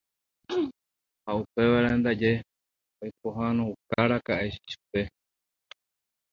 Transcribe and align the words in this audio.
Ha 1.23 1.31
upévare 1.41 1.89
ndaje 1.99 2.31
oipohãnoukáraka'e 3.03 4.45
ichupe. 4.49 5.01